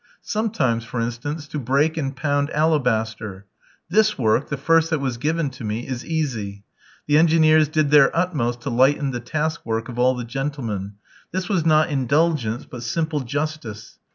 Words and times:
Sometimes, 0.23 0.83
for 0.83 0.99
instance, 0.99 1.47
to 1.49 1.59
break 1.59 1.95
and 1.95 2.15
pound 2.15 2.49
alabaster. 2.55 3.45
This 3.87 4.17
work, 4.17 4.49
the 4.49 4.57
first 4.57 4.89
that 4.89 4.97
was 4.97 5.17
given 5.17 5.51
to 5.51 5.63
me, 5.63 5.85
is 5.87 6.03
easy. 6.03 6.63
The 7.05 7.19
engineers 7.19 7.67
did 7.67 7.91
their 7.91 8.09
utmost 8.17 8.61
to 8.61 8.71
lighten 8.71 9.11
the 9.11 9.19
task 9.19 9.63
work 9.63 9.89
of 9.89 9.99
all 9.99 10.15
the 10.15 10.25
gentlemen; 10.25 10.93
this 11.31 11.47
was 11.47 11.67
not 11.67 11.91
indulgence, 11.91 12.65
but 12.65 12.81
simple 12.81 13.19
justice. 13.19 13.99